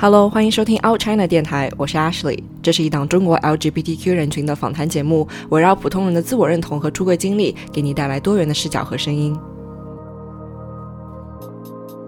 [0.00, 2.38] Hello，欢迎收听 Out China 电台，我是 Ashley。
[2.62, 9.36] 这是一档中国 LGBTQ 人群的访谈节目，围绕普通人的自我认同和出柜经历，给你带来多元的视角和声音。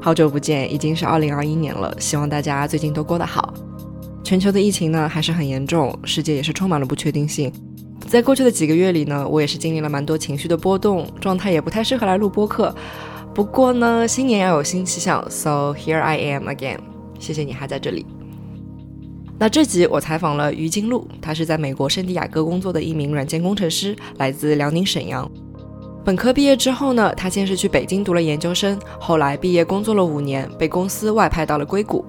[0.00, 3.52] 好久不见，已经是二零二一年了，希望大家最近都过得好。
[4.22, 7.52] 全球的疫情呢还是很严重，世界也是充满了不确定性。
[8.06, 12.72] 在过去的几个月里呢，我也是经历了蛮多情绪的波动，状态也不太适合来录播客。
[13.34, 16.78] 不过呢，新年要有新气象，So here I am again。
[17.20, 18.04] 谢谢你还在这里。
[19.38, 25.30] 那这集我采访了于金露，她是在美国圣地亚哥工作的一名软件工程师，来自辽宁沈阳。
[26.04, 32.04] 本科毕业之后呢，她先是去北京读了研究生，后来毕业工作了五年，被公司外派到了硅谷。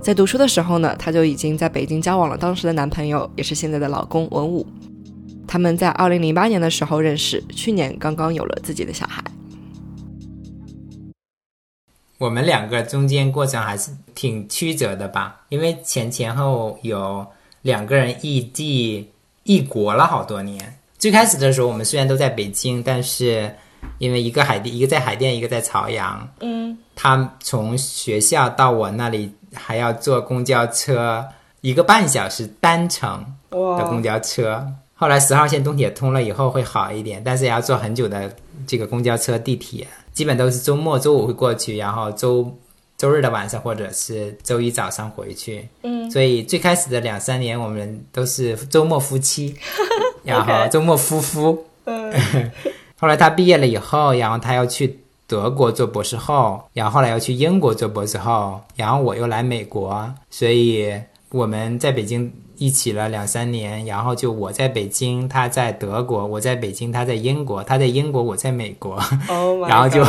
[0.00, 4.66] 在读书的时候呢，她就已经在北京交往了当时的男朋友，也是现在的老公文武。
[5.46, 9.24] 他们在二零零八年的时候认识，去年刚刚有了自己的小孩。
[12.18, 17.24] 我们两个中间过程还是挺曲折的吧，因为前前后有
[17.62, 19.08] 两个人异地
[19.44, 20.78] 异国了好多年。
[20.98, 23.54] 最开始的时候，我们虽然都在北京，但是
[23.98, 31.24] 因为一个海淀，一个在海淀，一个在朝阳，嗯，他从学校到我那里还要坐公交车
[31.60, 34.66] 一个半小时单程的公交车。
[34.96, 38.34] 后来十号线东铁通了以后会好一点，但是也要坐很久的
[38.66, 39.86] 这个公交车、地铁。
[40.18, 42.52] 基本都是周末、周五会过去，然后周
[42.96, 45.68] 周日的晚上或者是周一早上回去。
[45.84, 49.54] 嗯，所以最开始的两三年，我们都是周末夫妻，
[50.24, 51.64] 然后周末夫妇。
[51.84, 52.12] 嗯，
[52.98, 60.92] 后来他毕业了以后，然后他要去德国做博士后，然后后来要去英国做博士后，然后我又来美国，所以
[61.28, 62.32] 我们在北京。
[62.58, 68.98] 一起了两三年，然后就我在北京，他在德国；我在北京，他在英国；他在英国，我在美国。
[69.68, 70.04] 然后就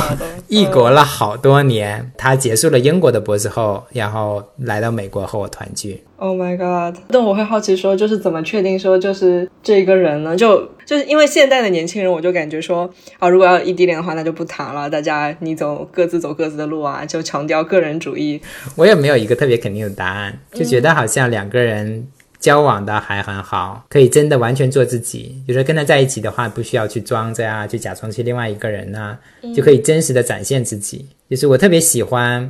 [0.48, 2.12] 异国了好多年。
[2.18, 6.04] 他结束了英国的博士后，然后来到美国和我团聚。
[6.18, 7.00] Oh my god！
[7.08, 10.36] 但我会好奇说，就是怎么确定说就是这个人呢？
[10.36, 12.90] 就就是因为现代的年轻人，我就感觉说
[13.20, 18.42] 啊，如果要异地恋的话，那就不谈了，大家你走各自走各自的路啊，就强调个人主义。
[18.76, 22.08] 我也没有一个特别肯定的答案，就觉得好像两个人。
[22.40, 25.44] 交往的还很好，可以真的完全做自己。
[25.48, 29.18] 就是跟他在一起的话，不需要去装着啊，去假装是另外一个人呐，
[29.54, 31.06] 就可以真实的展现自己。
[31.30, 32.50] 就是我特别喜欢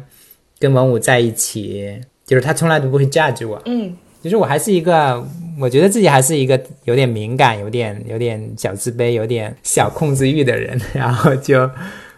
[0.59, 3.59] 跟文武在一起，就是他从来都不会 judge 我。
[3.66, 5.25] 嗯，就是我还是一个，
[5.59, 10.79] 我觉得自己还是一个有点敏感、有点有点小自卑、有点小控制欲的人。
[10.94, 11.67] 然后就，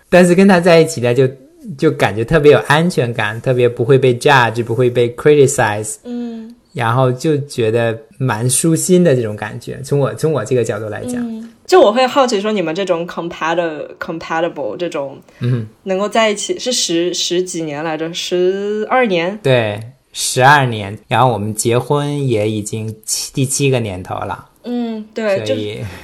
[0.09, 1.25] 但是跟他在一起呢，就
[1.77, 5.95] 就感觉特别有安全感，特别不会被 judge，不会被 criticize。
[6.03, 6.53] 嗯。
[6.73, 11.21] 然后就觉得蛮舒心的这种感觉，从我从我这个角度来讲，
[11.65, 19.79] 就我会好奇说，你们这种 compatible compatible 这种，嗯，能够在一起是十十几年来着，十二年，对，
[20.13, 24.47] 十二年，然后我们结婚也已经七第七个年头了。
[24.63, 25.55] 嗯，对，就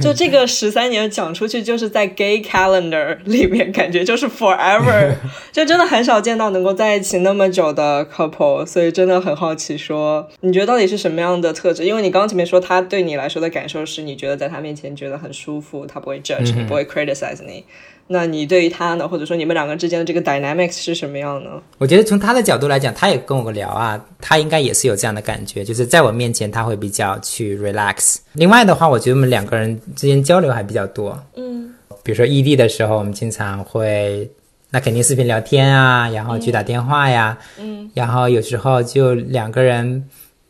[0.02, 5.14] 就这个十三年讲出去，就是在 gay calendar 里面，感觉就是 forever，
[5.54, 11.86] 就真的很少见到能够在一起那么久的 couple，所以真的很好奇，说你觉得到底是什么样的特质？
[11.86, 17.64] 因为你刚刚前面说他对你来说的感受是你觉得在他面前觉得很舒服，他不会 judge 你，不会 criticize 你。
[18.10, 21.50] 那你对于他呢，或者说你们两个之间的这个 dynamics 是什么样呢？
[21.78, 28.16] 我觉得从他的角度来讲，他也跟我聊啊，他应该也是有这样的感觉，就是在我面前他会比较去 relax。
[28.34, 34.30] 另外的话，我觉得我们两个人之间交流还比较多，嗯，比如说异地的时候，我们经常会，
[34.70, 40.02] 那肯定视频聊天啊，然后去打电话呀，嗯，然后有时候就两个人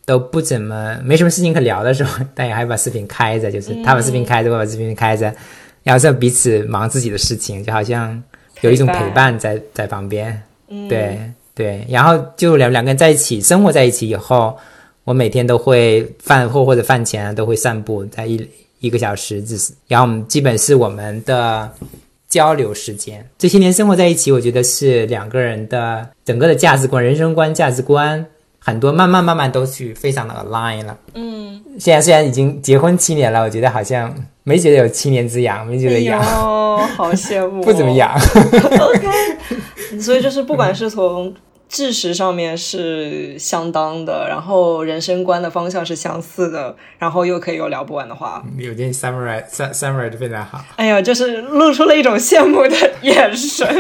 [0.06, 5.34] 都不怎么没什么事情可聊的时候， 但也还把视频开着，就是他把视频开着，我把视频开着。
[5.88, 8.22] 然后在彼此忙自己的事情，就好像
[8.60, 10.38] 有一种陪伴在在旁边，
[10.90, 11.18] 对
[11.56, 11.88] 对。
[11.88, 14.58] 然后就两两个人在一起生活在一起以后，
[15.06, 18.46] 我每天都会饭后或者饭前都会散步，在一
[18.80, 21.72] 一个小时，只是然后我们基本是我们的
[22.28, 23.26] 交流时间。
[23.38, 28.26] 这些年生活在一起，我觉得是两个人的整个的价值观、人生观、价值观。
[28.68, 30.98] 很多慢慢慢慢都去非常的 align 了。
[31.14, 36.22] 嗯，现在虽然已经结婚七年了，我觉得好像没觉得有七年之痒，没觉得痒。
[36.22, 37.64] 哦，好羡慕。
[37.64, 38.12] 不怎么痒。
[38.20, 40.02] OK。
[40.02, 41.34] 所以就是不管是从
[41.70, 48.44] 知识上面是相当的，然后人生观的方向是相似的，然后又可以有聊不完的话。
[48.58, 50.62] 有点 summary，summary 的非常好。
[50.76, 53.66] 哎呀，就是露出了一种羡慕的眼神。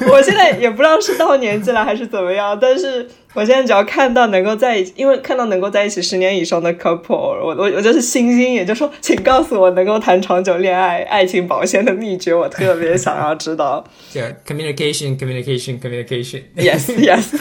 [0.08, 13.84] 我现在也不知道是到年纪了还是怎么样，但是我现在只要看到能够在一起，因为看到能够在一起十年以上的 couple，我我我就是星星也就说，请告诉我能够谈长久恋爱、爱情保鲜的秘诀，我特别想要知道。
[14.10, 16.42] 就 communication communication communication。
[16.56, 17.38] Yes yes。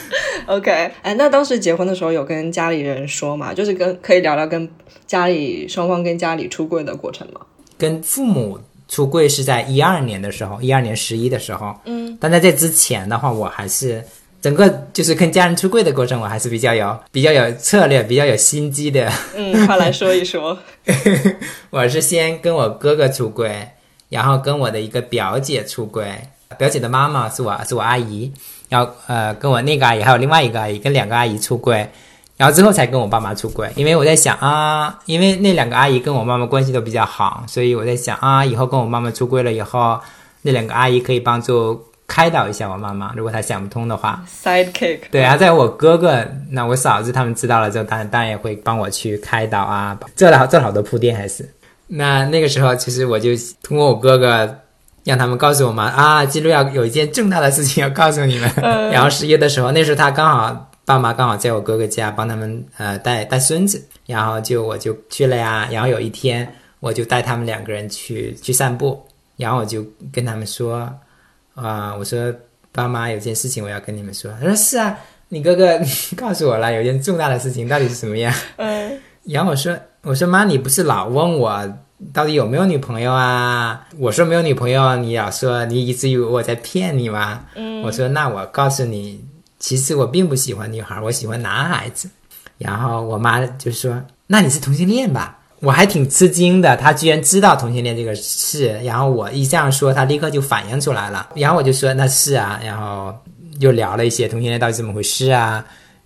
[0.47, 0.71] OK，
[1.01, 3.53] 哎，那当时结婚的时候有跟家里人说嘛？
[3.53, 4.69] 就是跟可以聊聊跟
[5.05, 7.41] 家里双方跟家里出柜的过程吗？
[7.77, 8.59] 跟父母
[8.89, 14.03] 出柜是在一二年的时候，一二年十一的时候，嗯，但在这之前的话，我还是
[14.41, 19.07] 整个就是跟家人出柜的过程，我还是比较有比较有策略、比较有心机的。
[19.35, 20.57] 嗯，快来说一说。
[21.69, 23.69] 我是先跟我哥哥出柜，
[24.09, 26.11] 然后跟我的一个表姐出柜，
[26.57, 28.31] 表姐的妈妈是我是我阿姨，
[28.69, 31.87] 然后呃跟我那个阿姨还有另外一个阿姨跟两个阿姨出柜。
[32.39, 39.99] 然后之后才跟我爸妈出轨，因为我在想啊，因为那两个阿姨跟我妈妈关系都比较好，所以我在想啊，以后跟我妈妈出轨了以后，
[40.43, 44.23] 那两个阿姨可以帮助开导一下我妈妈，如果她想不通的话。
[44.41, 44.99] Sidekick。
[45.11, 51.53] 对啊，在我哥哥、那我嫂子他们知道了之后，当然当然也会帮我去开导啊，做了做了好多铺垫，还是。
[51.87, 53.31] 那那个时候，其实我就
[53.61, 54.59] 通过我哥哥，
[55.03, 58.49] 让他们告诉我妈啊，记录要有一件重大的事情要告诉你们。
[58.93, 60.68] 然后十月的时候，那时候他刚好。
[60.89, 65.69] 爸妈刚好在我哥哥家帮他们呃带带孙子，然后就我就去了呀。
[65.71, 68.99] 然后有一天我就带他们两个人去去散步，
[69.37, 70.91] 然后我就跟他们说
[71.53, 72.33] 啊、我说
[72.71, 74.31] 爸妈有件事情我要跟你们说。
[74.41, 74.97] 他说是啊，
[75.27, 75.79] 你哥哥
[76.17, 78.33] 告诉我了，有件重大的事情，到底是什么呀？
[78.57, 78.99] 嗯。
[79.25, 81.71] 然后我说我说妈，你不是老问我
[82.11, 83.87] 到底有没有女朋友啊？
[83.99, 87.45] 我说没有女朋友，你老说你一直以为我在骗你吗？
[87.53, 87.83] 嗯。
[87.83, 89.28] 我说那我告诉你。
[89.59, 92.09] 其实我并不喜欢女孩，我喜欢男孩子。
[92.57, 98.79] 然后我妈就说：“那你是同性恋吧？”我还挺吃惊的，她居然知道同性恋这个事。
[98.83, 101.29] 然后我一这样说，她立刻就反应出来了。
[101.35, 103.13] 然后我就说：“那是啊。”然后
[103.59, 105.63] 又聊了一些同性恋到底怎么回事啊。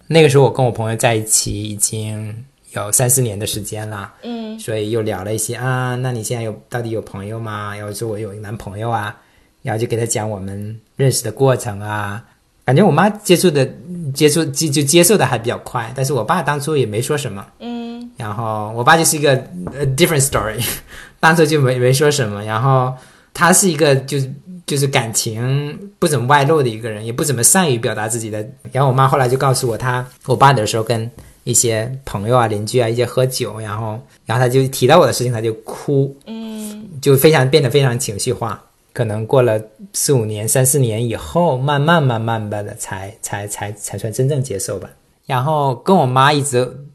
[0.07, 5.95] 那个时候我跟我朋友在一起已经有三四年的时间了，嗯，所以又聊了一些啊。
[5.95, 7.75] 那你现在有到底有朋友吗？
[7.75, 9.15] 然后说我有一个男朋友啊，
[9.61, 12.23] 然后就给他讲我们认识的过程啊。
[12.65, 13.67] 感觉我妈接触的
[14.13, 19.31] 接触就就接受的还比较快，但是我爸当初也没说什么，嗯，然后我爸就是一个
[19.73, 20.63] 呃 different story，
[21.19, 22.93] 当初就没没说什么，然后
[23.33, 24.31] 他是一个就是
[24.65, 28.45] 就是感情不怎么外露的一个人，也不怎么善于表达自己的。
[28.71, 31.09] 然后我妈后来就告诉我，他我爸的时候跟
[31.43, 38.63] 一些朋友啊、邻居啊一些喝酒，然后然后他就提到我的事情，他就哭，嗯，就非常变得非常情绪化。
[38.93, 39.59] 可能过了
[39.91, 44.89] 四五年、三四年以后，慢慢慢慢的才才才才算真正接受吧。
[45.25, 46.85] 然后跟我妈一直，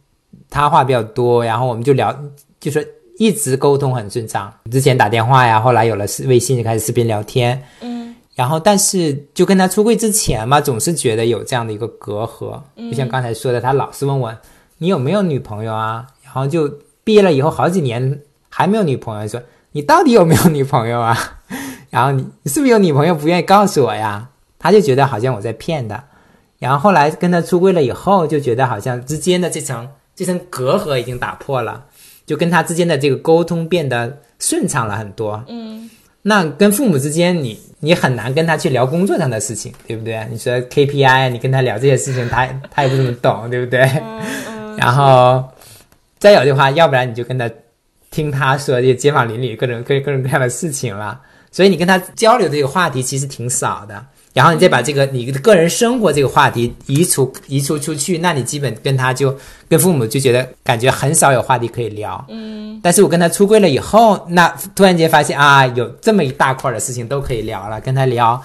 [0.48, 2.16] 她话比较多，然后我们就聊，
[2.60, 2.82] 就说
[3.18, 4.52] 一直沟通很顺畅。
[4.70, 8.14] 之前打电话呀，后来有了微信就开始视频聊天，嗯。
[8.34, 12.60] 然后但是就跟他出柜之前嘛，总是觉得有这样的一个隔阂。
[12.76, 14.32] 就像刚才说的，他老是问我
[14.76, 16.06] 你有没有女朋友啊？
[16.22, 16.72] 然后就
[17.02, 19.42] 毕业了以后好几年还没有女朋友，说
[19.72, 21.40] 你到底有没有女朋友啊？
[21.90, 24.29] 然后你你是不是有女朋友不愿意告诉我呀？
[24.58, 26.02] 他就觉得好像我在骗他。
[26.58, 31.85] 然后后来跟他出柜了以后，就觉得好像之间的这层这层隔阂已经打破了，
[32.26, 35.40] 就跟他之间的这个沟通变得顺畅了很多。
[35.46, 35.88] 嗯，
[36.23, 40.26] 那跟父母之间你，你很难跟他去聊工作上的事情，对不对？
[40.29, 43.82] 你说 KPI，你跟他聊这些事情，他他也不怎么懂，对不对？
[43.82, 44.76] 嗯嗯。
[44.79, 45.44] 然后
[46.19, 47.49] 再有的话，要不然你就跟他
[48.11, 51.20] 听他说这些街坊邻里各种各各种各样的事情了。
[51.50, 59.36] 所以你跟他交流这个话题其实挺少的，然后你再把这个你的个人生活这个话题移除移除出去，那你基本跟他就
[59.69, 62.24] 跟父母就觉得感觉很少有话题可以聊。
[62.28, 68.40] 嗯，但是我跟他出柜了以后，那突然间发现啊，有这么一大块的事情都可以聊了，跟他聊。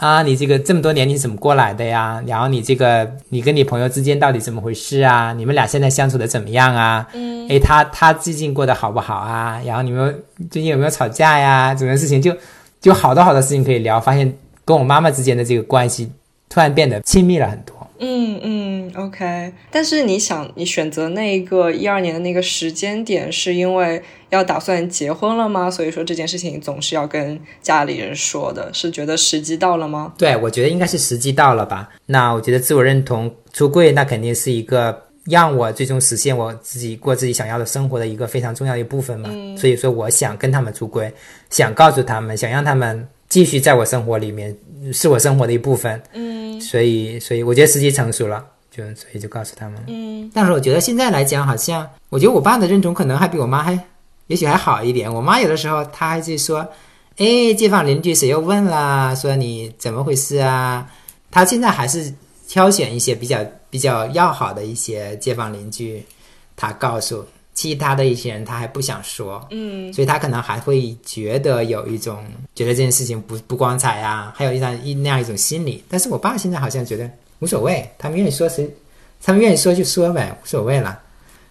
[0.00, 2.22] 啊，你这个这么多年你怎么过来的呀？
[2.26, 5.34] 然后你这个你跟你朋友之间到底怎么回事啊？
[5.34, 7.06] 你们俩现在相处的怎么样啊？
[7.12, 9.60] 嗯，诶，他他最近过得好不好啊？
[9.62, 11.74] 然后你们最近有没有吵架呀？
[11.74, 12.34] 这种事情就
[12.80, 14.00] 就好多好多事情可以聊。
[14.00, 16.10] 发现跟我妈妈之间的这个关系
[16.48, 17.79] 突然变得亲密了很多。
[18.02, 19.52] 嗯嗯，OK。
[19.70, 25.70] 但是你想，你选择那个一二年的那个时间点，是因为要打算结婚了吗？
[25.70, 30.14] 所以说这件事情总是要跟家里人说的，是觉得时机到了吗？
[30.16, 31.90] 对，我觉得应该是时机到了吧。
[32.06, 39.28] 那我觉得自我认同出柜，那肯定是一个让我最终实现我自己过自己想要的生活的一个非常重要的一部分嘛。
[39.58, 41.12] 所以说，我想跟他们出柜，
[41.50, 44.54] 想告诉他们，想让他们继续在我生活里面，
[44.92, 45.98] 是我生活的一部分。
[46.12, 49.82] 嗯所以，所以我觉得时机成熟了，就所以就告诉他们。
[49.86, 53.78] 嗯但是我觉得现在来讲，好像我觉得我爸的认同可能还比我妈还，
[54.26, 55.12] 也许还好一点。
[55.12, 56.58] 我妈有的时候她还是说，
[57.16, 60.86] 哎，街坊邻居谁又问了，说你怎么回事啊？
[61.30, 62.12] 她现在还是
[62.46, 63.38] 挑选一些比较
[63.70, 66.04] 比较要好的一些街坊邻居，
[66.56, 75.82] 她告诉其他的一些人，他还不想说，嗯所以他可能还会觉得有一种觉得这件事情不不光彩啊，还有一样一那样一种心理。
[75.88, 78.68] 但是我爸现在好像觉得无所谓，他们愿意说谁，
[79.22, 80.98] 他们愿意说就说呗，无所谓了。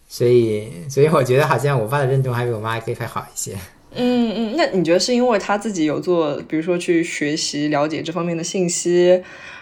[0.08, 3.56] 所以，所以我觉得好像我爸的认同还比我妈可以还好一些。
[3.94, 9.22] 嗯嗯，那你觉得是因为他自己有做，比如说去学习了解这方面的信息，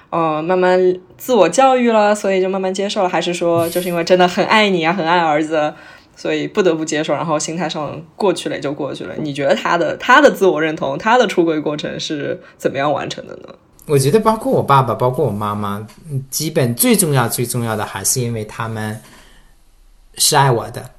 [0.09, 0.79] 呃，慢慢
[1.17, 5.73] 自我教育了，所以就慢慢接受了，还是说就是因为真的很爱你啊，很爱儿子，
[6.17, 9.15] 所以不得不接受，然后心态上过去了也就过去了？
[9.17, 13.49] 你觉得他的他的自我认同，他的出轨过程是怎么样完成的呢？
[13.85, 18.99] 我觉得包括我爸爸，包括我妈妈，嗯基本最重要最重要的还是因为他们
[20.15, 20.89] 是爱我的，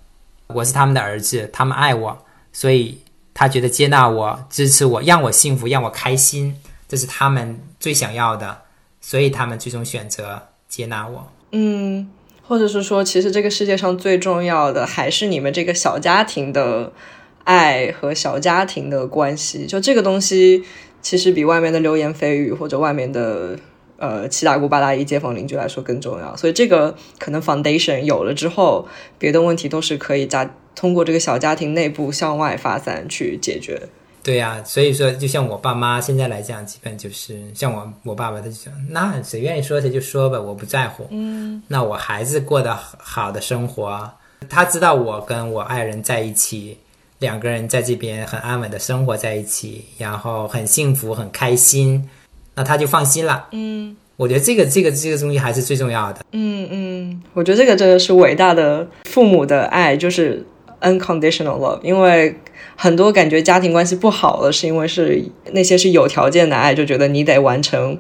[0.47, 2.17] 我是他们的儿子，他们爱我，
[2.53, 2.99] 所以
[3.35, 6.57] 他觉得接纳我、支持我、让我幸福、让我开心，
[6.89, 8.57] 这是他们最想要的，
[9.03, 11.31] 所以他们最终选择接纳我。
[11.53, 12.09] 嗯，
[12.49, 16.91] 或者是说，其实这个世界上最重要的还是你们这个小家庭的
[17.45, 19.67] 爱和小家庭的关系。
[19.67, 20.65] 就这个东西，
[21.03, 23.59] 其实比外面的流言蜚语或者外面的
[23.99, 26.35] 呃七大姑八大姨、街坊邻居来说更重要。
[26.39, 28.89] 所以这个可能 foundation 有了之后，
[29.19, 33.89] 别的问题都是可以家通过这个小家庭内部向外发散去解决。
[34.29, 41.07] 对呀、所以说，就像我爸妈现在来讲，基本就是像我我爸爸，他就讲，那谁愿意说谁就说吧，我不在乎。
[41.09, 44.07] 嗯，那我孩子过得好好的生活，
[44.47, 46.77] 他知道我跟我爱人在一起，
[47.21, 52.07] 两个人在这边很安稳的生活在一起，然后很幸福很开心，
[52.55, 53.47] 那他就放心了。
[53.53, 56.21] 嗯我觉得这个这个这个东西还是最重要的。
[56.33, 60.45] 嗯嗯，我觉得这个真的是伟大的父母的爱，就是
[60.81, 61.81] unconditional love。
[61.83, 62.37] 因为
[62.77, 67.99] 很多感觉家庭关系不好的，是因为是那些是有条件的爱，就觉得你得完成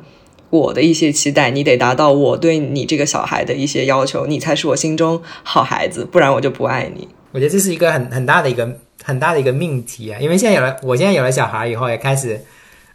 [0.51, 7.09] 我的一些期待，你得达到我对你这个小孩的一些要求，你才是我心中好孩子，不然我就不爱你。
[7.33, 12.41] 我觉得这是一个很很大的一个很大的一个命题啊，因为现在有了，我现在有了小孩以后，也开始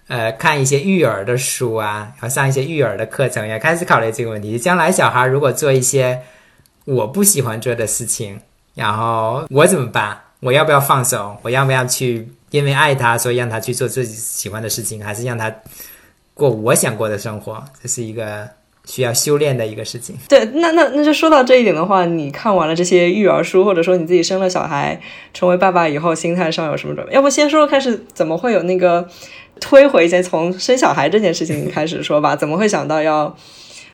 [0.07, 4.57] 呃看一些育儿的书啊，然后上一些育儿的课程，也开始考虑这个问题。
[4.57, 6.21] 将来小孩如果做一些
[6.85, 8.39] 我不喜欢做的事情，
[8.75, 10.19] 然后我怎么办？
[10.39, 11.37] 我要不要放手？
[11.41, 15.53] 我要不要去因为爱他，所以让他去做自己喜欢的事情，还是让他
[16.33, 17.63] 过我想过的生活？
[17.81, 18.49] 这是一个
[18.85, 20.17] 需要修炼的一个事情。
[20.27, 24.99] 对，那那那就说到这一点的话，你看完了这些育儿书，或者说你自己生了小孩，
[25.33, 27.15] 成为爸爸以后，心态上有什么转变？
[27.15, 29.07] 要不先说说开始怎么会有那个
[29.61, 32.35] 推回先从生小孩这件事情开始说吧？
[32.35, 33.33] 怎么会想到要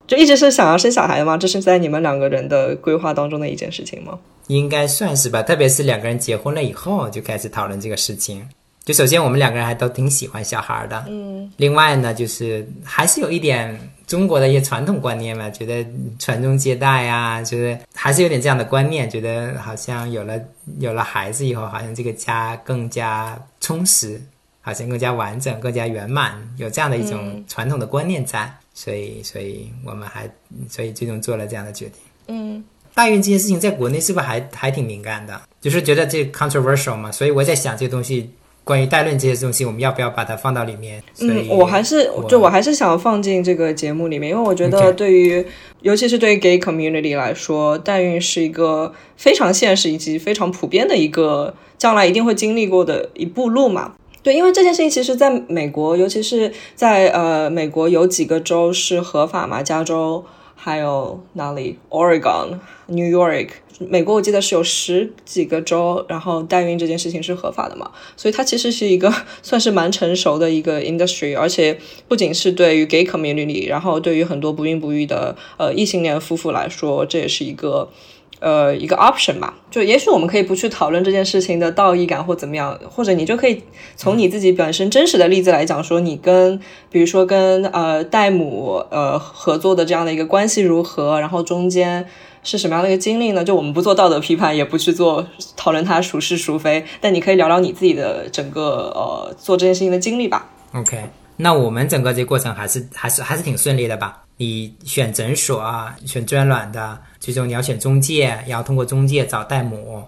[0.09, 1.37] 就一直是想要生小孩吗？
[1.37, 4.17] 这是在你们两个人的规划当中的一件事情吗？
[4.47, 8.43] 应该算是吧，特别是两个人结婚了以后，就开始讨论这个事情。
[8.83, 11.47] 就首先我们两个人还都挺喜欢小孩的，嗯。
[11.57, 15.85] 另外呢，就是还是有一点中国的一些传统观念嘛，觉得
[16.17, 20.33] 传宗接代啊，觉得还是有点这样的观念，觉得好像有了
[20.79, 24.19] 有了孩子以后，好像这个家更加充实，
[24.61, 30.25] 好像更加完整、更加圆满，有这样的一种传统的观念在，所以，所以我们还，
[30.69, 31.95] 所以最终做了这样的决定。
[32.29, 32.63] 嗯
[32.95, 35.41] 代孕这件事情在国内是不是还还挺敏感的？
[35.59, 38.29] 就是觉得这 controversial 嘛，所以我在想这个东西，
[38.63, 41.03] 关于代孕这些东西，我们要不要把它放到里面？
[41.19, 45.45] 嗯，我还是我就我还是想放进这个节目里面，因为我觉得对于
[45.81, 53.93] 尤其是对于 gay community 来说，代孕是一个非常现实以及非常普遍的一个将来一定会经历过的一步路嘛。
[54.21, 63.49] 对，因为这件事情其实在美国，尤其是在呃美国有几个州是合法嘛，加州还有哪里？Oregon、New York。
[63.87, 69.09] 美国我记得是有十几个州，然后代孕这件事情是合法的嘛，所以它其实是一个
[69.41, 77.89] 算是蛮成熟的一个 industry，而且不仅是对于 gay community，然后对于很多不孕不育的呃异性恋夫妇来说，这也是一个
[78.39, 79.53] 呃一个 option 吧。
[79.69, 83.63] 就也许我们可以不去讨论这件事情的道义感或怎么样，或者你就可以
[83.95, 92.05] 从你自己本身真实的例子来讲，说你跟比如说跟呃戴姆呃合作的这样的一个关系如何，然后中间。
[92.41, 93.43] 是什么样的一个经历呢？
[93.43, 95.27] 就我们不做道德批判，也不去做
[95.57, 100.49] 讨论它孰是孰非，但你可以聊聊你自己的整个呃做这件事情的经历吧。
[100.73, 101.03] OK，
[101.35, 104.23] 那我们整个这过程还是还是还是挺顺利的吧？
[104.41, 110.01] 你选诊所啊，选捐卵的，最终你要选中介，然后通过中介找代母，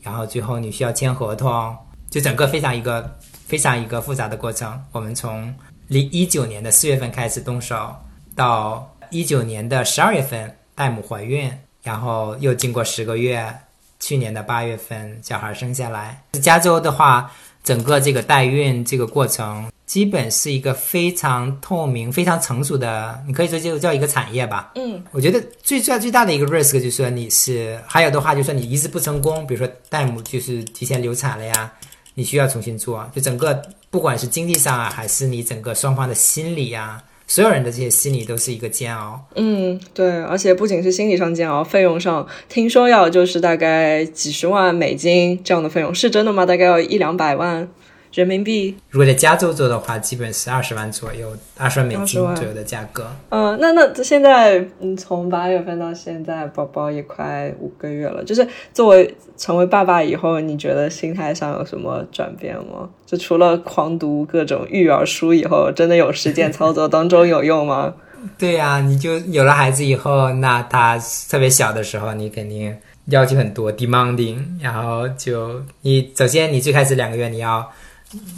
[0.00, 1.76] 然后最后你需要签合同，
[2.08, 3.14] 就整个非常一个
[3.46, 4.82] 非常一个复杂的过程。
[4.90, 5.54] 我们从
[5.88, 7.94] 零一九年的四月份开始动手，
[8.34, 13.54] 到一九年的十二月份代母怀孕，然后又经过十个月，
[14.00, 16.24] 去年的八月份小孩生下来。
[16.42, 17.30] 加州的话，
[17.64, 24.72] 整个这个代孕这个过程，基本是一个非常透明、非常成熟的，你可以说就叫一个产业吧。
[24.74, 31.72] 嗯，我觉得最最最大的一个 risk 就是说你是，还有的话就是说你移植不成功，比如说代母就是提前流产了呀，
[32.12, 37.02] 你需要重新做，就整个不管是经济上啊，还是你整个双方的心理呀。
[37.26, 39.26] 所有人的这些心理都是一个煎熬。
[39.34, 46.44] 嗯，对，而且不仅是心理上煎熬，费用上听说要就是大概几十万美金这样的费用，是真的吗？
[46.44, 47.68] 大概要一两百万。
[48.14, 53.04] 人民币，如果在加州做的话，基本是二十万左右，二十万美金左右的价格。
[53.30, 58.22] 嗯，那那现在，嗯，从八月份到现在，宝宝也快五个月了。
[58.22, 62.88] 就是作为成为爸爸以后，你觉得心态上有什么转变吗？
[63.04, 67.94] 就除了狂读各种育儿书以后，真的有实践操作当中有用吗？
[68.38, 70.96] 对呀，你就有了孩子以后，那他
[71.28, 74.36] 特别小的时候，你肯定要求很多，demanding。
[74.60, 77.68] 然后就你首先你最开始两个月你要。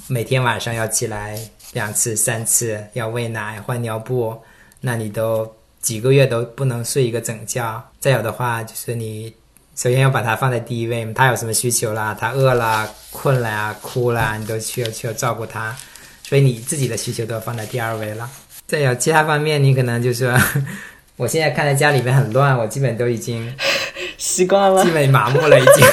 [0.09, 1.39] 每天晚上要起来
[1.73, 4.37] 两次、三次，要喂奶、换尿布，
[4.81, 7.83] 那你都几个月都不能睡一个整觉。
[7.99, 9.33] 再有的话，就是你
[9.75, 15.77] 首先要把它放在第一位，他有什么需求啦，他饿了、困了、哭了，你都需要需要照顾他，
[16.23, 18.31] 所以你自己的需求都要放在第二位了。
[18.67, 20.37] 再有其他方面，你可能就说，
[21.17, 23.55] 我现在看在家里面很乱，我基本都已经。
[24.19, 25.87] 习惯了，基本麻木了已经。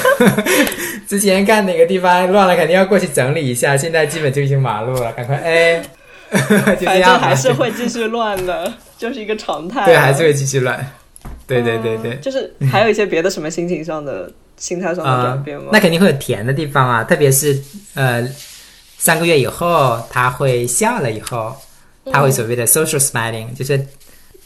[1.07, 3.75] 之前看哪个地方乱了，肯定要过去整理一下。
[3.77, 5.81] 现在基本就已经麻木了，赶快哎，
[6.79, 9.85] 就这样还是会继续乱的， 就是一个常态。
[9.85, 10.91] 对，还是会继续乱。
[11.45, 15.69] 对对对对，就是还有一些别的什么心情上的、心态上的转变吗？
[15.71, 17.61] 那肯定会有甜的地方啊，特别是
[17.95, 18.25] 呃
[18.97, 21.55] 三个月以后，他会笑了以后，
[22.11, 23.85] 他会所谓的 social smiling，就是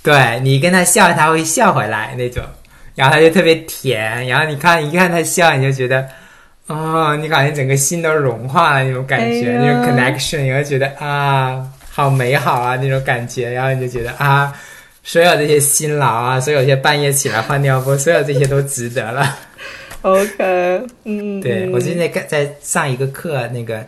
[0.01, 2.43] 对你跟他笑，他会笑回来那种。
[2.97, 6.03] 然后他就特别甜，然后你看一看他笑，你就觉得，
[6.65, 14.51] 哦，你感觉整个心都融化了那种感觉，那种 connection，你会觉得啊，好美好啊那种感觉，然后你就觉得啊，
[15.03, 19.37] 所有这些辛劳啊，所有这些半夜起来换尿布，所有这些都值得了。
[20.01, 23.85] OK，嗯，对我最近在在上一个课，那个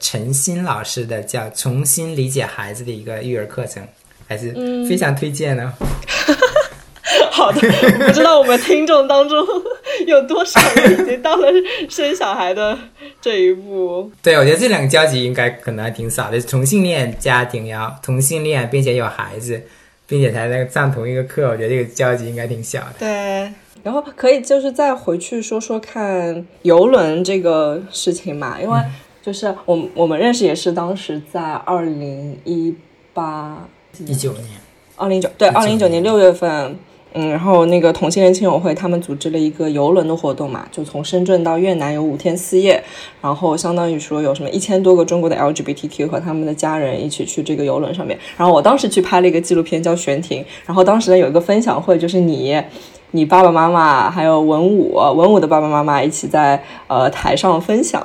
[0.00, 3.80] 陈鑫老师的叫《重新理解孩子的一个育儿课程》，
[4.26, 4.52] 还是
[4.88, 5.72] 非常推荐的。
[7.40, 7.60] 好的，
[8.06, 9.46] 不知道我们听众当中
[10.06, 11.48] 有多少人已经到了
[11.88, 12.78] 生小孩的
[13.18, 14.12] 这一步。
[14.22, 16.38] 对，我觉得这两个交集应该可能还挺少的。
[16.42, 19.62] 同性恋家庭要同性恋，并且有孩子，
[20.06, 22.94] 并且才能上同一个课，我觉得这个交集应该挺小的。
[22.98, 23.50] 对，
[23.82, 28.78] 然后可以就是再回去说说看游轮这个事情嘛，因为
[29.22, 32.76] 就是我我们认识也是当时在二零一
[33.14, 33.66] 八
[34.04, 34.44] 一九年，
[34.96, 36.78] 二零九对二零一九年六月份。
[37.12, 42.80] 嗯，然后那个同性恋亲友会他们组织了一个游轮的活动嘛，就从深圳到越南有五天四夜，
[43.20, 48.16] 然后相当于说有什么一千多个中国的 LGBTQ 和他们的家人一起去这个游轮上面。
[48.36, 52.62] 然后我当时去拍了一个纪录片叫《悬停》，然后当时呢有一个分享会，就是你、
[53.10, 58.00] 你爸爸妈妈还有文武、文武的爸爸妈妈一起在呃台上分享，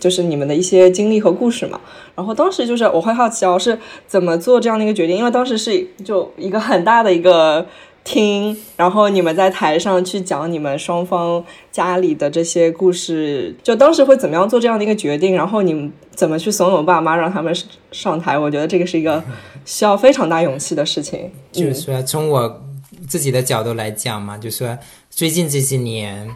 [0.00, 1.80] 就是你们的一些经历和故事嘛。
[2.16, 5.16] 然后当时就是我会好奇哦，是怎么做这样的一个决定？
[5.16, 7.64] 因为当时是就一个很大的一个。
[8.10, 15.32] 听，然后你们在台上去讲你们双方家里的这些故事，就当时会怎么样做这样的一个决定？
[15.32, 17.54] 然后你们怎么去怂恿爸妈让他们
[17.92, 18.36] 上台？
[18.36, 19.22] 我觉得这个是一个
[19.64, 21.30] 需要非常大勇气的事情。
[21.52, 22.64] 就是说，从我
[23.06, 24.76] 自己的角度来讲嘛，就是说
[25.08, 26.28] 最近这些年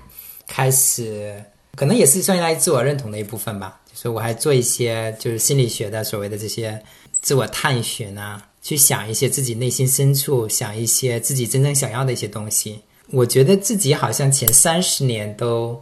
[0.46, 1.42] 开始，
[1.74, 3.80] 可能也是算来自我认同的一部分吧。
[3.92, 6.80] 就是我还做一些就是心理学的所谓的这些
[7.20, 8.40] 自我探寻啊。
[8.64, 12.80] 去想一些自己内心深处想一些自己真正想要的一些东西。
[13.10, 15.78] 我觉得自己好像前三十年都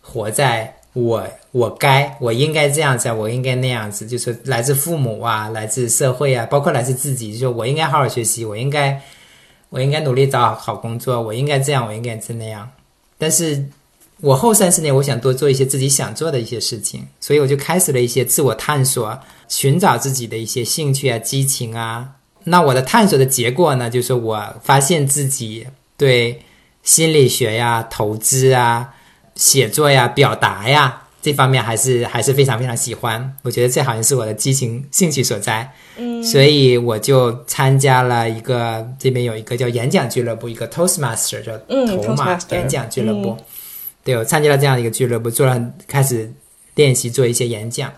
[0.00, 9.00] 活在我我该我应该这样子，我应该那样子，就是来自父母啊，来自社会啊，包括来自自己，就是我应该好好学习，我应该
[9.68, 12.68] 我应该努力找好工作，我应该这样，我应该是那样。
[13.16, 13.64] 但是
[14.20, 19.16] 我后三十年，我想多做一些自己想做的一些事情，所以我就开始了一些自我探索，
[19.48, 22.15] 寻找自己的一些兴趣啊、激情啊。
[22.48, 26.40] 那我的探索的结果呢，就是我发现自己对
[26.82, 28.94] 心理学呀、投资啊、
[29.34, 33.36] 写作呀、表达呀这方面还是还是非常非常喜欢。
[33.42, 35.68] 我觉得这好像是我的激情兴趣所在。
[35.96, 43.36] 嗯，所以我就参加了一个这边有一个叫演讲俱乐部，一个 Toastmaster 叫头马演讲俱乐部。
[44.04, 46.32] 对，我参加了这样一个俱乐部，做了开始
[46.76, 47.92] 练习做一些演讲。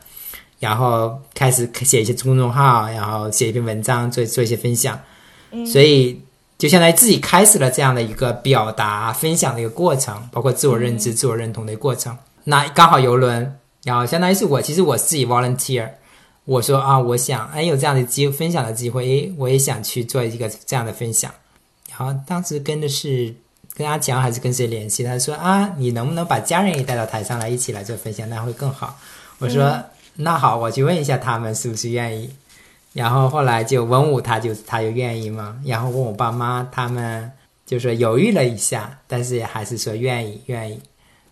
[0.59, 4.99] 然后开始写一些公众号，然后写一篇文章，做做一些分享，
[5.67, 6.21] 所以
[6.59, 12.17] 就相当于自己开始了这样的一个表达、分享的一个过程，包括自我认知、自我认同的一个过程。
[12.45, 15.89] 那刚好游轮，然后相当于是我其实我自己 volunteer，
[16.45, 21.31] 我说啊，我想哎有这样的机分享的机会，哎我也想去做一个这样的分享。
[21.91, 23.35] 然后当时跟的是
[23.75, 25.05] 跟阿强还是跟谁联系？
[25.05, 28.99] 他说啊，你能不能把家人也带到台上来一起来做分享，那会更好。
[29.39, 29.81] 我说
[30.21, 32.31] 那好，我去问一下他们是不是愿意。
[32.93, 37.31] 然后后来就文武他就他就愿意嘛，然后问我爸妈他们
[37.65, 40.81] 就说犹豫了一下，但是还是说愿意愿意。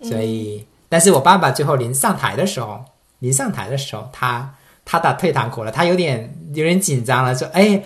[0.02, 2.84] 所以，但是我爸爸最后临上台的时候，
[3.20, 7.82] 临上台的时候，他他打退堂鼓了，他有点有点紧张了，说：“哎，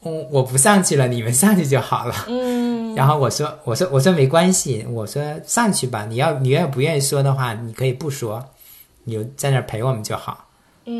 [0.00, 8.48] 我我不上去了，你们上去就好了。”嗯，然后我说：“我说我说没关系，我说上去吧，你要你愿不愿意说的话，你可以不说，
[9.08, 10.44] 你就在那儿陪我们就好。”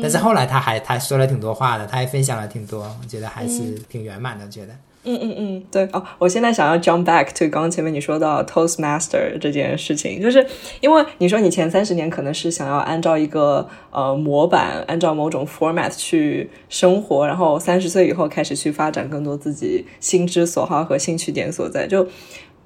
[0.01, 4.73] 但是后来他还他说了挺多话的，他还分享了挺多，我觉得还是挺圆满的，觉得。
[5.03, 10.45] 嗯嗯嗯，对哦，我现在想要 jump back to 刚刚前面你说到 Toastmaster 这件事情，就是
[10.81, 22.05] 因为你说你前三十年可能是想要按照一个呃模板，按照某种 format 去生活，然后三十岁以后开始去发展更多自己心之所好和兴趣点所在，就。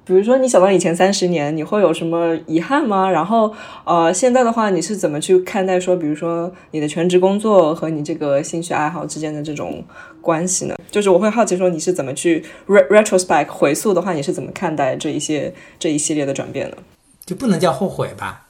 [0.06, 3.10] 比如说，你想到以前三十年，你会有什么遗憾吗？
[3.10, 3.50] 然后，
[3.84, 9.82] 呃，现在的话，你是怎么去看待说，比如说你的全职工作和你这个兴趣爱好之间的这种
[10.20, 10.78] 关系呢？
[10.90, 16.76] 就是我会好奇说，你是怎么去 retrospect 回溯的话，你是怎么看待这一些这一系列的转变的？
[17.24, 18.46] 就不能叫后悔吧？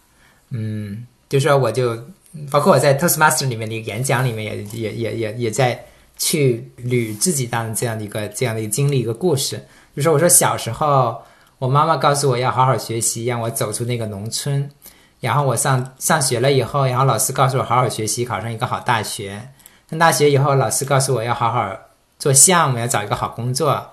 [0.51, 1.97] 嗯，就说我就
[2.51, 5.85] 包括我在 Toastmaster 里面的一个演讲里面也也也也也在
[6.19, 9.61] 去捋自己当这样的一个这样的一个经历一个故事，
[9.95, 11.23] 就说我说小时候。
[11.59, 14.69] 我妈妈告诉我要好好学习，让我走出那个农村。
[15.21, 19.41] 然后我上上学了以后，然后老师告诉我好好学习，考上一个好大学。
[19.89, 21.75] 上大学以后，老师告诉我要好好
[22.19, 23.87] 做项目，要找一个好工作。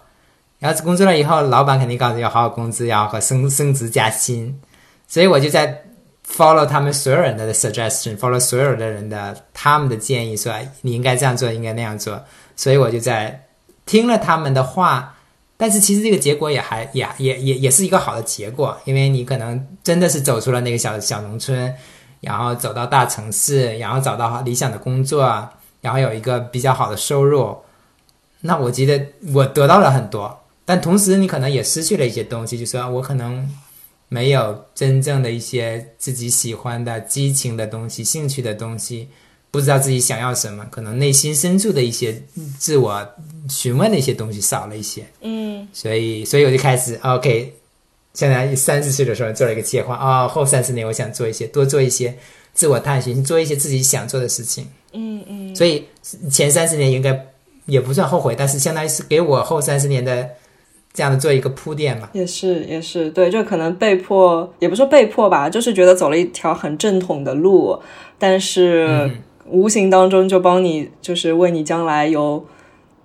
[0.60, 4.60] 然后工作了以后，老板肯定告诉要好好工资，要和升升职加薪。
[5.08, 5.84] 所以我就在
[6.28, 12.22] follow 他们所有人的 suggestion，follow 所有的人的他们的建议，说你应该这样做，应该那样做。
[12.58, 13.46] 所以我就在
[13.86, 15.16] 听了他们的话。
[15.62, 21.72] 但是其实这个结果也还也也也也是一个好的结果，因为你可能真的是走出了那个小小农村，
[22.20, 25.22] 然后走到大城市，然后找到理想的工作，
[25.82, 27.56] 然后有一个比较好的收入。
[28.40, 33.48] 那我觉得我得到了很多，但同时你可能也失去了一些东西，就说我可能
[34.10, 39.10] 没有真正的一些自己喜欢的激情的东西、兴趣的东西。
[39.52, 42.24] 不知道自己想要什么，可能内心深处的一些
[42.58, 43.06] 自我
[43.50, 47.54] 询问的一些东西少了一些，嗯，所以，所以我就开始，OK，
[48.14, 52.18] 现在三十岁的时候做了一个计划，啊，后三十年我想做一些，多做一些
[52.54, 55.84] 自我探寻，做一些自己想做的事情，嗯嗯，所以
[56.32, 57.28] 前三十年应该
[57.66, 60.30] 也不算后悔，但是相当于是给我后三十年的
[60.94, 67.78] 这样的做一个铺垫嘛，也是也是，对，就可能被迫，也不说被迫吧，就是觉得走了一条很正统的路，
[68.18, 69.12] 但是。
[69.48, 72.46] 无形当中就帮你，就是为你将来有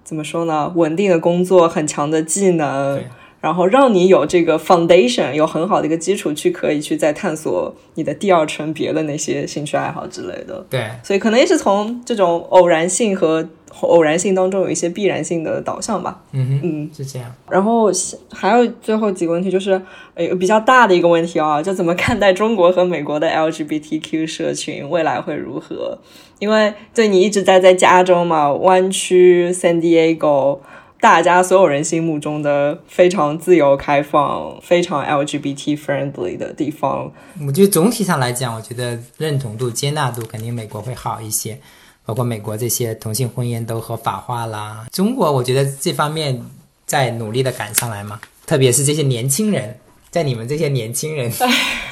[0.05, 0.73] 怎么说呢？
[0.75, 3.03] 稳定的工作，很强的技能，
[3.41, 10.65] 然后让你有这个 foundation，有很好的一个基础，去可以去再探索你的第二层别的那些兴趣爱好之类的。
[10.69, 13.49] 对，所以可能也是从这种偶然性和。
[13.83, 16.23] 偶然性当中有一些必然性的导向吧。
[16.33, 17.31] 嗯哼，嗯，是这样。
[17.51, 17.91] 然后
[18.33, 19.73] 还有最后几个问题，就是
[20.15, 25.99] 呃比较大的一个问题啊，就怎么看待中国和美国的 LGBTQ 社群未来会如何？
[26.39, 30.61] 因为对你一直待在加州嘛，湾区 San Diego，
[31.01, 37.13] 大家所有人心目中的非常自由开放、非常 LGBT friendly 的地方。
[37.47, 41.59] 我觉得总体上来讲，我觉得认同度、接纳度肯定美国会好一些。
[42.05, 46.41] 包括美国这些同性婚姻都合法化啦，中国我觉得这方面
[46.87, 49.77] 在努力的赶上来嘛，特别是这些年轻人，
[50.09, 51.29] 在你们这些年轻人，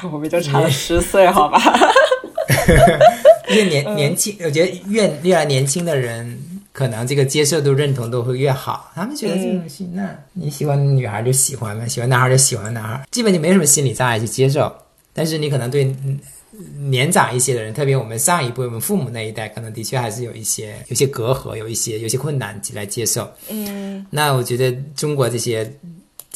[0.09, 1.61] 我们就差了十岁，好吧？
[3.51, 8.91] 越年年轻，我觉得越越来年轻的人，可能这个接受度、认同度会越好。
[8.93, 14.69] 他们觉得这种东西，那你喜欢女孩就喜欢呗，喜欢男孩就喜欢男孩，基本就没什么心理障碍去接受。
[15.13, 15.95] 但是你可能对。
[16.87, 23.29] 年长一些的人，特别我们上一辈、我们父母那一代，可能的确还是有一些、有些隔阂，有一些、有些困难来接受。
[23.49, 25.69] 嗯，那我觉得中国这些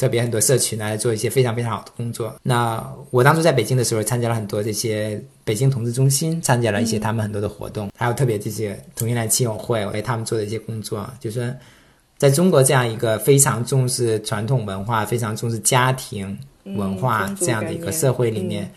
[0.00, 2.34] 特别很多社群来做一些非常非常好的工作。
[2.42, 11.54] 那我当初在北京的时候，参加了很多这些北京同志中心，参加了一些他们很多的活动，还有特别这些同性恋亲友会，为他们做的一些工作，就是
[12.16, 18.72] 在中国这样一个非常重视传统文化、非常重视家庭文化这样的一个社会里面。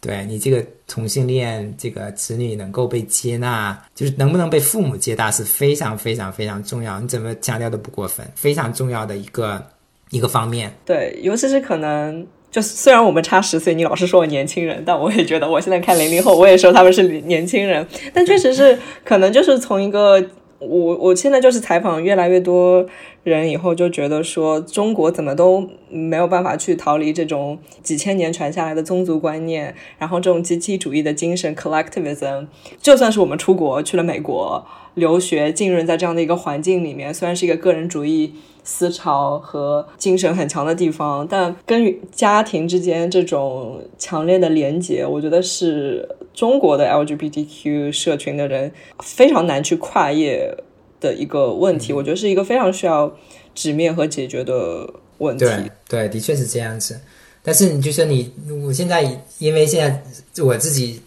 [0.00, 7.00] 对你这个同性恋这个子女能够被接纳，就是能不能被父母接纳是非常非常非常重要。
[7.00, 9.64] 你怎么强调都不过分，非常重要的一个
[10.10, 10.72] 一个方面。
[10.84, 17.86] 对，尤其是可能就虽然我们差十岁，你老是说我年轻人，但我也觉得我现在看零零后，我也说他们是年轻人。
[18.12, 20.22] 但确实是可能就是从一个
[20.58, 22.86] 我我现在就是采访越来越多
[23.22, 32.46] 人以后，就觉得说中国怎么都没有办法去逃离这种几千年传下来的宗族观念，然后这种集体主义的精神 collectivism。
[32.80, 34.64] 就算是我们出国去了美国
[34.94, 38.34] 留学，浸润在这样的一个环境里面，虽然是一个个人主义。
[38.66, 50.54] 思潮和精神很强的地方，但跟家庭之间这种强烈的连结，我觉得是中国的 LGBTQ 社群的人非常难去跨越
[51.00, 51.92] 的一个问题。
[51.92, 53.16] 我觉得是一个非常需要
[53.54, 54.86] 直面和解决的
[55.18, 55.44] 问题。
[55.44, 57.00] 对，对，的确是这样子。
[57.42, 58.32] 但是你就说你，
[58.66, 59.02] 我现在
[59.38, 61.00] 因为现在我自己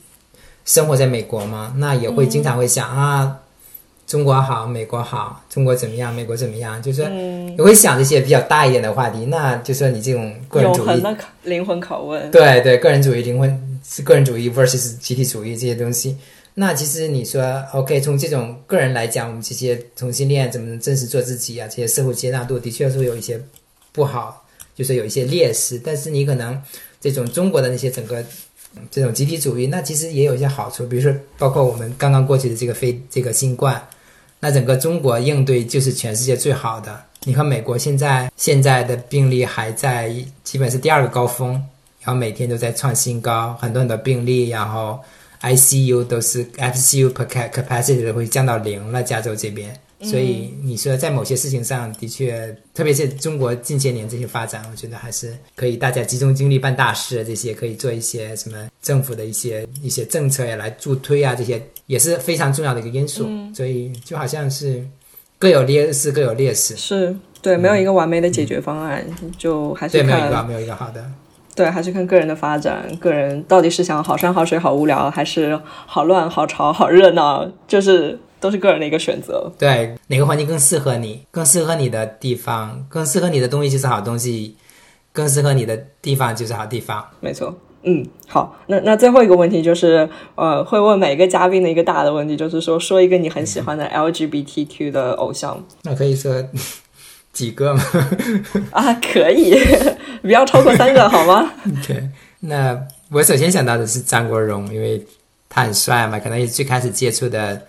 [0.63, 3.43] 生活在美国嘛，那也会经常会想啊。
[4.07, 6.81] 中国好，美国好，中国怎么样，美国怎么样？
[6.81, 16.15] 就是你会想这些比较大一点的话题，那就说你这种个人主义的灵魂拷问，对对，个人主义灵魂是个人主义 versus 集体主义这些东西。
[16.53, 21.67] 那其实你说 OK，从这种个人来讲，我们这些同性恋怎么能真实做自己啊？
[21.67, 23.37] 这些社会接纳度的确是有一些
[23.91, 25.77] 不好，就是有一些劣势。
[25.83, 26.57] 但是你可能
[27.01, 28.23] 这种中国的那些整个
[28.89, 33.85] 这种集体主义，那其实也有一些好处，比如说包括我们刚刚过去的这个非这个新冠。
[34.39, 37.04] 那整个中国应对就是全世界最好的。
[37.23, 41.54] 你看美国现在现在的病例还在，基本是第二个高峰，
[42.02, 45.00] 然后每天都在创新高，很多很多病例，然后
[45.41, 49.78] ICU 都是 ICU capacity 都会降到零了，加州这边。
[50.04, 63.28] 所以你说在某些事情上的确，特别是中国近些年这些发展，我觉得还是可以大家集中精力办大事，这些可以做一些什么政府的一些一些政策呀来助推啊，这些也是非常重要的一个因素。
[63.54, 64.88] 所以就好像是
[65.39, 66.78] 各有劣势，各有劣势。
[66.78, 69.04] 是对，没有一个完美的解决方案，
[69.36, 71.04] 就还是对没有一个没有一个好的。
[71.56, 78.19] 对，还是看个人的发展，个人到底是想好山好水好无聊，还是好乱好吵好热闹，就是。
[78.39, 79.52] 都是个人的一个选择。
[79.58, 84.56] 对，哪个环境更适合你，更适合你的地方，更适合你的东西就是好东西，
[85.12, 87.04] 更适合你的地方就是好地方。
[87.19, 87.58] 没错。
[87.88, 95.63] 嗯，好，那那最后一个问题就是，呃，会问每个嘉宾的一个大的问题，就是说，说一个你很喜欢的 LGBTQ 的偶像。
[95.84, 96.43] 那可以说
[97.32, 97.82] 几个吗？
[98.71, 99.56] 啊，可以，
[100.21, 101.52] 不要超过三个，好吗？
[101.88, 102.10] 对，
[102.41, 102.78] 那
[103.12, 105.02] 我首先想到的是张国荣，因为
[105.47, 107.62] 他很帅嘛，可能也是最开始接触的。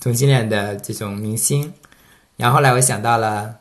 [0.00, 1.70] 同性恋的这种明星，
[2.38, 3.54] 然后后来我想到了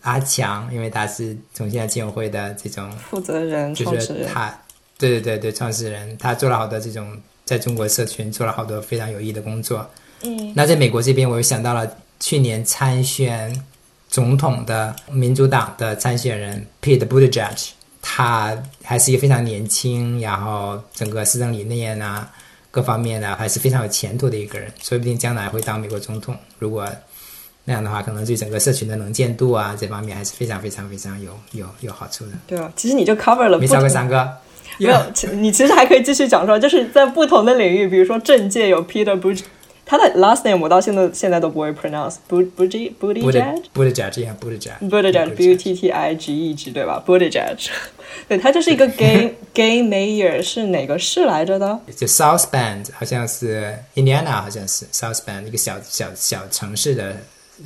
[0.00, 4.52] 阿强，因为他是同性恋基金会的这种负责人，就是他，
[5.02, 9.84] 对对对对，创始人，他做了好多这种在中国社群做了好多非常有意义的工作。
[10.22, 13.52] 嗯，那在美国这边，我又想到了去年参选
[14.08, 22.30] 总统的民主党的参选人 Pete Buttigieg，他还是一个非常年轻，然后整个施政理念啊。
[22.70, 26.34] 各方面呢还是非常有前途的一个人，说不定将来会当美国总统。
[26.58, 26.88] 如果
[27.64, 32.32] 那样的话，可能对整个社群的能见度啊这方面还是非常非常非常有有有好处的。
[32.46, 34.38] 对啊，其实你就 cover 了，没超过三个，
[34.78, 34.96] 没有，
[35.34, 39.42] 你其实还可以继续讲说，就是在不同的领域，比如说政界有 Peter b u d
[39.84, 45.90] 他的 last name 我到现在现在都不会 pronounce Bud Bud Budijaj Budijaj Budijaj Budijaj B U T T
[45.90, 47.68] I G E J 对吧？Budijaj，
[48.28, 51.78] 对他就是一个 gay gay mayor 是哪个市来着的？
[51.94, 57.16] 就 South Bend 好像是 Indiana 好像是 South Bend 一个小小小城市的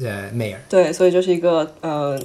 [0.02, 0.56] 呃 mayor。
[0.68, 2.18] 对，所以就是一个呃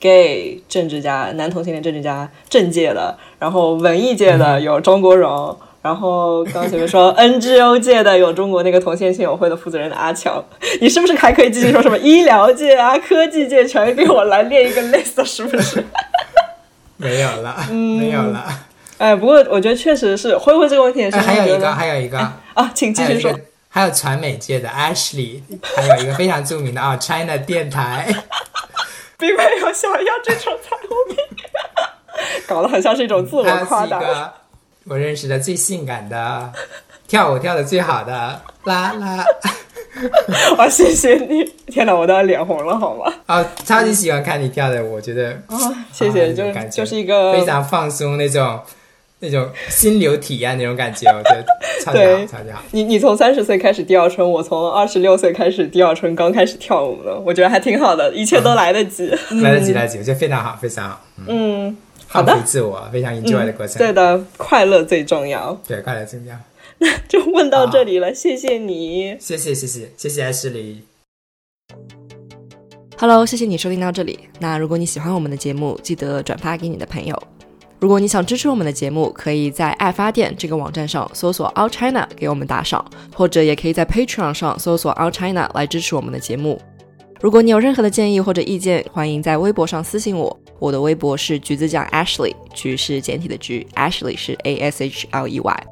[0.00, 5.56] gay 政治家，男同性恋政治家，政界的，然后文艺界的有张国荣。
[5.82, 10.44] 然后刚前面说 NGO 界的有中国那个同性亲友会的负责人阿强，
[10.80, 15.84] 你是不是还可以继续说什么医疗界啊、科技界，全给我来列一个 list，是不是？
[16.98, 18.44] 没有了，没有了。
[18.98, 21.18] 哎，不过我觉得确实是会问这个问题也是。
[21.18, 22.18] 还有一个，还有一个
[22.54, 23.32] 啊，请继续说。
[23.68, 28.08] 还有传媒界的 Ashley，还有一个非常著名的啊，China 电台，
[29.18, 31.16] 并没有想要这种彩虹屁，
[32.46, 34.34] 搞得很像是一种自我夸大。
[34.88, 36.52] 我认识的最性感的，
[37.08, 38.12] 跳舞跳的最好的
[38.64, 39.24] 啦啦，
[40.58, 41.42] 哇，谢谢你！
[41.66, 43.12] 天哪，我都要脸红了，好吗？
[43.26, 45.56] 啊，超级喜欢看你跳的，我觉得啊，
[45.92, 48.60] 谢谢，就就是一个非常放松那种
[49.20, 51.44] 那种心流体验那种感觉，我觉得
[51.82, 52.62] 超级好，超级好。
[52.72, 59.06] 你你从三十岁开始第二春，我从二十六岁开始第二春，刚开始跳舞的，我觉得还挺好的，一切都来得及，
[59.42, 61.76] 来得及，来得及，我觉得非常好，非常好，嗯。
[62.08, 63.78] 好的自我，非常 enjoy 的过程。
[63.78, 65.60] 对的，快乐最重要。
[65.66, 66.36] 对，快乐最重要。
[66.78, 69.16] 那就问到这里了，谢谢你。
[69.18, 70.84] 谢谢，谢谢，谢谢艾诗里。
[72.96, 74.20] Hello，谢谢你收听到这里。
[74.38, 77.20] 那如果你喜欢我们的节目，记得转发给你的朋友。
[77.86, 86.60] 如果你想支持我们的节目，可以在爱发电这个网站上搜索 All China 给我们打赏，或者也可以在 Patreon 上搜索 All China 来支持我们的节目。
[87.20, 90.36] 如果你有任何的建议或者意见，欢迎在微博上私信我。
[90.58, 95.66] 我的微博是橘子酱 Ashley，橘是简体的橘，Ashley 是 A S H L E Y。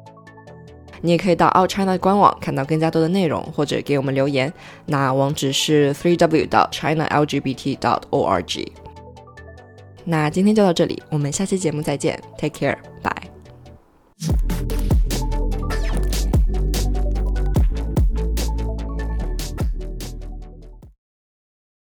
[1.01, 4.53] 你也可以到 All China 官网看到更加多的内容，或者给我们留言。
[4.85, 8.65] 那网址是 three w dot china lgbt dot org。
[10.05, 13.29] 那今天就到这里我们下期节目再见 take care bye